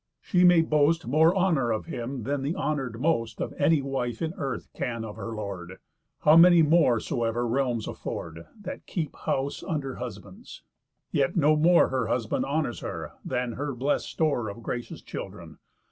She 0.19 0.43
may 0.43 0.63
boast 0.63 1.05
More 1.05 1.35
honour 1.37 1.69
of 1.71 1.85
him 1.85 2.23
than 2.23 2.41
the 2.41 2.55
honour'd 2.55 2.99
most 2.99 3.39
Of 3.39 3.53
any 3.59 3.83
wife 3.83 4.19
in 4.19 4.33
earth 4.35 4.67
can 4.73 5.05
of 5.05 5.15
her 5.15 5.31
lord, 5.35 5.77
How 6.21 6.35
many 6.35 6.63
more 6.63 6.99
soever 6.99 7.47
realms 7.47 7.87
afford, 7.87 8.47
That 8.59 8.87
keep 8.87 9.15
house 9.15 9.61
under 9.61 9.97
husbands. 9.97 10.63
Yet 11.11 11.35
no 11.35 11.55
more 11.55 11.89
Her 11.89 12.07
husband 12.07 12.45
honours 12.45 12.79
her, 12.79 13.11
than 13.23 13.51
her 13.51 13.75
blest 13.75 14.07
store 14.07 14.49
Of 14.49 14.63
gracious 14.63 15.03
children. 15.03 15.59